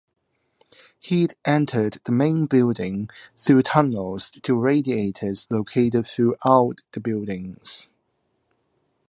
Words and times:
Heat 0.97 1.35
entered 1.45 1.99
the 2.05 2.11
main 2.11 2.47
building 2.47 3.11
through 3.37 3.61
tunnels 3.61 4.31
to 4.41 4.55
radiators 4.55 5.45
located 5.51 6.07
throughout 6.07 6.81
the 6.93 6.99
building. 6.99 7.59